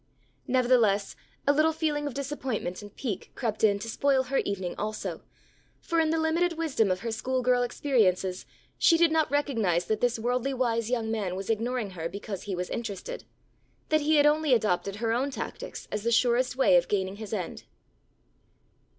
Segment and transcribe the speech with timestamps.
[0.47, 1.15] Nevertheless
[1.45, 5.21] a little feeling of disappointment and pique crept in to spoil her evening also,
[5.79, 8.47] for in the limited wisdom of her school girl experiences
[8.79, 12.55] she did not recognize that this worldly wise young man was ignoring her because he
[12.55, 13.25] was interested;
[13.89, 17.31] that he had only adopted her own tactics as the surest way of gaining his
[17.31, 17.65] end.